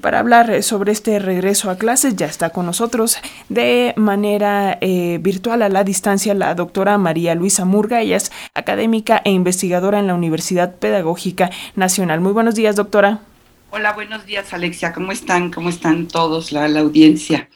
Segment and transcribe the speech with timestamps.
[0.00, 3.18] para hablar sobre este regreso a clases ya está con nosotros
[3.48, 8.00] de manera eh, virtual a la distancia la doctora María Luisa Murga.
[8.00, 12.20] Ella es académica e investigadora en la Universidad Pedagógica Nacional.
[12.20, 13.20] Muy buenos días, doctora.
[13.70, 14.92] Hola, buenos días, Alexia.
[14.92, 15.50] ¿Cómo están?
[15.52, 17.48] ¿Cómo están todos, la, la audiencia?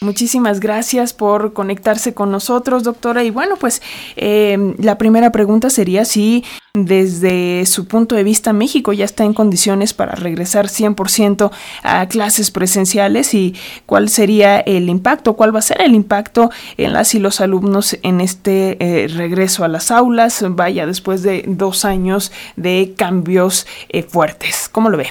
[0.00, 3.24] Muchísimas gracias por conectarse con nosotros, doctora.
[3.24, 3.80] Y bueno, pues
[4.16, 6.44] eh, la primera pregunta sería si
[6.76, 11.52] desde su punto de vista México ya está en condiciones para regresar 100%
[11.84, 13.54] a clases presenciales y
[13.86, 17.96] cuál sería el impacto, cuál va a ser el impacto en las y los alumnos
[18.02, 24.02] en este eh, regreso a las aulas, vaya, después de dos años de cambios eh,
[24.02, 24.68] fuertes.
[24.68, 25.06] ¿Cómo lo ve?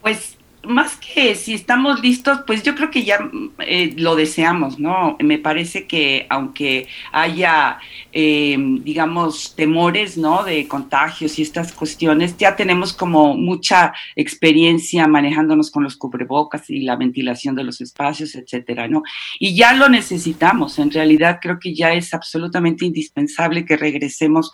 [0.00, 3.18] Pues más que si estamos listos, pues yo creo que ya
[3.58, 5.16] eh, lo deseamos, ¿no?
[5.20, 7.78] Me parece que aunque haya,
[8.12, 10.44] eh, digamos, temores, ¿no?
[10.44, 16.82] De contagios y estas cuestiones, ya tenemos como mucha experiencia manejándonos con los cubrebocas y
[16.82, 19.02] la ventilación de los espacios, etcétera, ¿no?
[19.40, 24.52] Y ya lo necesitamos, en realidad creo que ya es absolutamente indispensable que regresemos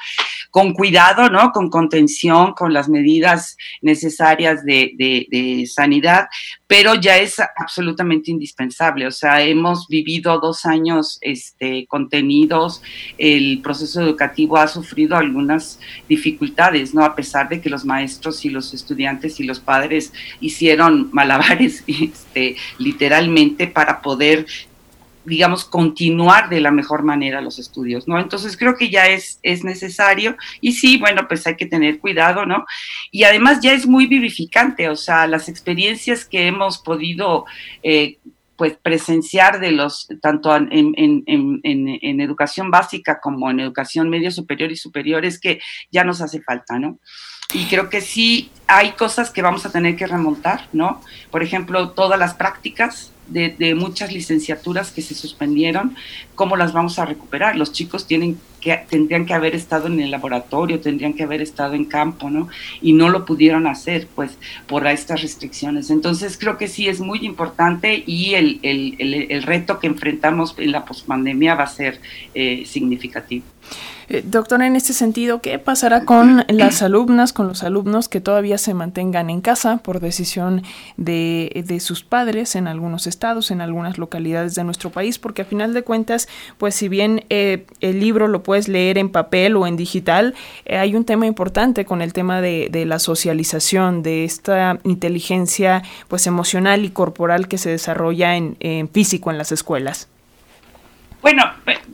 [0.51, 1.53] con cuidado, ¿no?
[1.53, 5.98] Con contención, con las medidas necesarias de, de sanidad
[6.67, 9.07] pero ya es absolutamente indispensable.
[9.07, 12.83] O sea, hemos vivido dos años este, contenidos,
[13.17, 17.05] el proceso educativo ha sufrido algunas dificultades, ¿no?
[17.05, 22.57] A pesar de que los maestros y los estudiantes y los padres hicieron malabares, este,
[22.79, 24.47] literalmente, para poder
[25.25, 28.19] digamos, continuar de la mejor manera los estudios, ¿no?
[28.19, 32.47] Entonces creo que ya es, es necesario y sí, bueno, pues hay que tener cuidado,
[32.47, 32.65] ¿no?
[33.11, 37.45] Y además ya es muy vivificante, o sea, las experiencias que hemos podido...
[37.83, 38.19] Eh,
[38.57, 44.33] pues presenciar de los, tanto en, en, en, en, educación básica como en educación medio
[44.33, 45.61] superior y superior, es que
[45.93, 46.99] ya nos hace falta, ¿no?
[47.55, 51.01] Y creo que sí hay cosas que vamos a tener que remontar, ¿no?
[51.31, 55.97] Por ejemplo, todas las prácticas, de, muchas licenciaturas que se suspendieron,
[56.35, 57.57] ¿cómo las vamos a recuperar?
[57.57, 61.75] Los chicos tienen que, tendrían que haber estado en el laboratorio, tendrían que haber estado
[61.75, 62.49] en campo, ¿no?
[62.81, 65.91] Y no lo pudieron hacer, pues, por estas restricciones.
[65.91, 70.73] Entonces, creo que sí es muy importante y el, el, el, reto que enfrentamos en
[70.73, 72.01] la pospandemia va a ser
[72.35, 73.45] eh, significativo.
[74.11, 78.57] Eh, doctora, en este sentido, ¿qué pasará con las alumnas, con los alumnos que todavía
[78.57, 80.63] se mantengan en casa por decisión
[80.97, 85.19] de, de, sus padres en algunos estados, en algunas localidades de nuestro país?
[85.19, 89.11] Porque a final de cuentas, pues si bien eh, el libro lo puedes leer en
[89.11, 92.99] papel o en digital, eh, hay un tema importante con el tema de, de, la
[92.99, 98.57] socialización, de esta inteligencia pues emocional y corporal que se desarrolla en,
[98.91, 100.09] físico en las escuelas.
[101.21, 101.43] Bueno,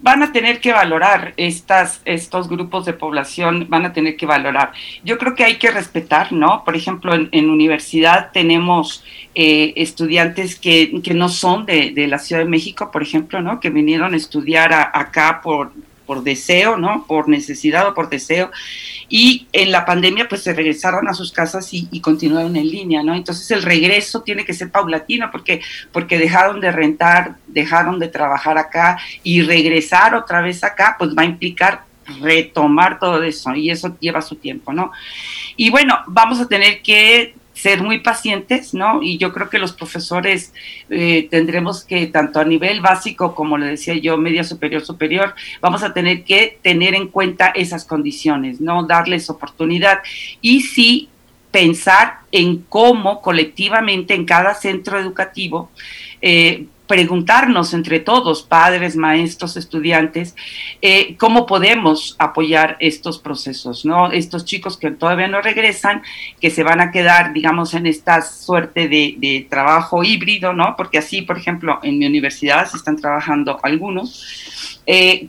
[0.01, 4.71] van a tener que valorar estas, estos grupos de población, van a tener que valorar.
[5.03, 6.63] Yo creo que hay que respetar, ¿no?
[6.65, 9.03] Por ejemplo, en, universidad tenemos
[9.35, 13.59] eh, estudiantes que, que, no son de, de, la Ciudad de México, por ejemplo, ¿no?
[13.59, 15.73] Que vinieron a estudiar acá por
[16.07, 17.07] por deseo, ¿no?
[17.07, 18.51] Por necesidad o por deseo.
[19.09, 23.03] Y en la pandemia, pues se regresaron a sus casas y, y, continuaron en línea,
[23.03, 23.15] ¿no?
[23.15, 25.61] Entonces el regreso tiene que ser paulatino porque,
[25.93, 31.23] porque dejaron de rentar, dejaron de trabajar acá y regresar otra vez acá, pues va
[31.23, 31.85] a implicar
[32.21, 34.93] retomar todo eso y eso lleva su tiempo, ¿no?
[35.57, 39.03] Y bueno, vamos a tener que ser muy pacientes, ¿no?
[39.03, 40.53] Y yo creo que los profesores
[40.91, 45.83] eh, tendremos que, tanto a nivel básico como le decía yo, media superior, superior, vamos
[45.83, 48.87] a tener que tener en cuenta esas condiciones, ¿no?
[48.87, 50.01] Darles oportunidad
[50.41, 51.09] y sí
[51.51, 55.71] pensar en cómo colectivamente en cada centro educativo
[56.21, 60.37] eh, preguntarnos entre todos, padres, maestros, estudiantes,
[60.81, 64.13] eh, cómo podemos apoyar estos procesos, ¿no?
[64.13, 66.05] Estos chicos que todavía no regresan,
[66.41, 70.77] que se van a quedar, digamos, en esta suerte de, de trabajo híbrido, ¿no?
[70.77, 74.54] Porque así, por ejemplo, en mi universidad se están trabajando algunos
[74.87, 75.29] eh,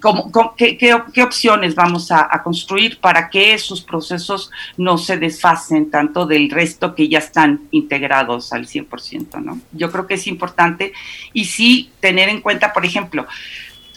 [0.58, 6.94] qué, opciones vamos a, construir para que esos procesos no se desfacen tanto del resto
[6.94, 9.60] que ya están integrados al 100%, ¿no?
[9.72, 10.92] Yo creo que es importante
[11.34, 13.26] y sí tener en cuenta, por ejemplo,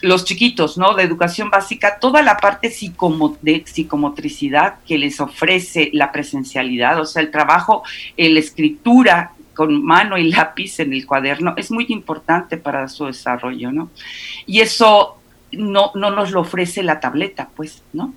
[0.01, 0.95] los chiquitos, ¿no?
[0.95, 2.73] De educación básica, toda la parte
[3.43, 7.83] de psicomotricidad que les ofrece la presencialidad, o sea, el trabajo,
[8.17, 13.73] la escritura con mano y lápiz en el cuaderno es muy importante para su desarrollo,
[13.73, 13.91] ¿no?
[14.47, 15.18] Y eso
[15.53, 18.15] no, no nos lo ofrece la tableta, pues, ¿no?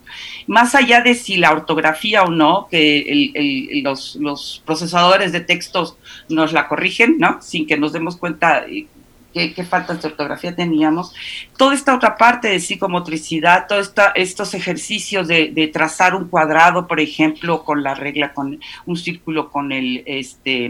[0.48, 5.98] Más allá de si la ortografía o no, que los, procesadores de textos
[6.30, 7.42] nos la corrigen, ¿no?
[7.42, 8.66] Sin que nos demos cuenta
[9.34, 11.14] qué, qué faltas de ortografía teníamos.
[11.58, 17.00] Toda esta otra parte de psicomotricidad, todos estos ejercicios de, de, trazar un cuadrado, por
[17.00, 20.70] ejemplo, con la regla, con un círculo con el, este,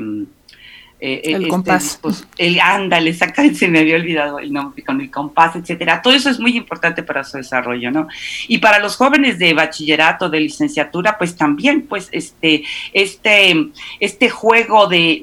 [1.03, 1.97] eh, el este, compás.
[1.99, 3.11] Pues, el ándale,
[3.55, 5.99] se me había olvidado el nombre, con el compás, etcétera.
[5.99, 8.07] Todo eso es muy importante para su desarrollo, ¿no?
[8.47, 12.63] Y para los jóvenes de bachillerato, de licenciatura, pues también, pues, este,
[12.93, 15.21] este, este juego de,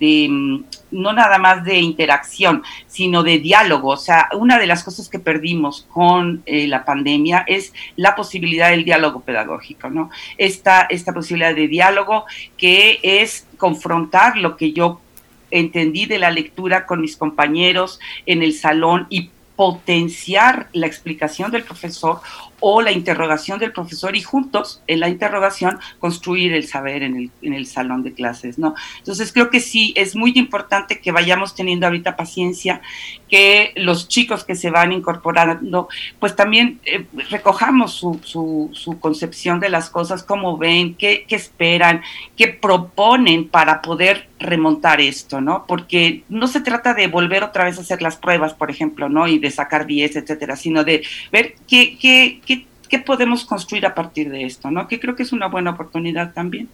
[0.00, 3.90] de, mm, no nada más de interacción, sino de diálogo.
[3.90, 8.70] O sea, una de las cosas que perdimos con eh, la pandemia es la posibilidad
[8.70, 10.08] del diálogo pedagógico, ¿no?
[10.38, 12.24] Esta, esta posibilidad de diálogo
[12.56, 15.02] que es confrontar lo que yo
[15.50, 21.64] entendí de la lectura con mis compañeros en el salón y potenciar la explicación del
[21.64, 22.20] profesor
[22.60, 27.30] o la interrogación del profesor y juntos en la interrogación construir el saber en el,
[27.42, 28.74] en el salón de clases, ¿no?
[28.98, 32.80] Entonces creo que sí, es muy importante que vayamos teniendo ahorita paciencia,
[33.28, 35.88] que los chicos que se van incorporando,
[36.18, 41.36] pues también eh, recojamos su, su, su, concepción de las cosas, cómo ven, qué, qué
[41.36, 42.02] esperan,
[42.36, 45.64] qué proponen para poder remontar esto, ¿no?
[45.66, 49.26] Porque no se trata de volver otra vez a hacer las pruebas, por ejemplo, ¿no?
[49.26, 52.40] Y de sacar 10, etcétera, sino de ver qué, qué,
[52.88, 54.88] qué, podemos construir a partir de esto, ¿no?
[54.88, 56.68] Que creo que es una buena oportunidad también.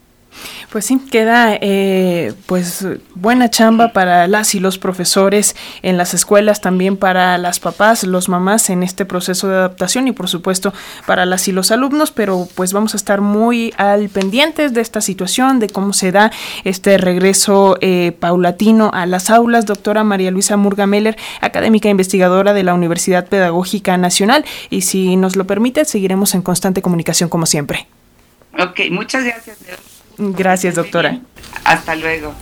[0.74, 2.84] Pues sí, queda eh, pues
[3.14, 8.28] buena chamba para las y los profesores en las escuelas, también para las papás, los
[8.28, 10.74] mamás en este proceso de adaptación y por supuesto
[11.06, 15.00] para las y los alumnos, pero pues vamos a estar muy al pendientes de esta
[15.00, 16.32] situación, de cómo se da
[16.64, 19.66] este regreso eh, paulatino a las aulas.
[19.66, 25.14] Doctora María Luisa Murga Meller, académica e investigadora de la Universidad Pedagógica Nacional y si
[25.14, 27.86] nos lo permite seguiremos en constante comunicación como siempre.
[28.58, 29.93] Ok, muchas gracias.
[30.18, 31.20] Gracias, doctora.
[31.64, 32.34] Hasta luego.